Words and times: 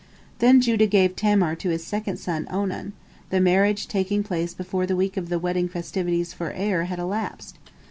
Then 0.39 0.61
Judah 0.61 0.87
gave 0.87 1.15
Tamar 1.15 1.53
to 1.57 1.69
his 1.69 1.83
second 1.83 2.17
son 2.17 2.47
Onan, 2.49 2.93
the 3.29 3.39
marriage 3.39 3.87
taking 3.87 4.23
place 4.23 4.51
before 4.55 4.87
the 4.87 4.95
week 4.95 5.15
of 5.15 5.29
the 5.29 5.37
wedding 5.37 5.69
festivities 5.69 6.33
for 6.33 6.47
Er 6.57 6.85
had 6.85 6.97
elapsed. 6.97 7.59